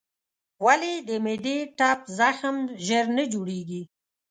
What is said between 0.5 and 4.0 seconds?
ولې د معدې ټپ زخم ژر نه جوړېږي؟